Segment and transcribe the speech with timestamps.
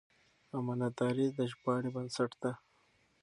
[0.57, 2.51] امانتداري د ژباړې بنسټ دی.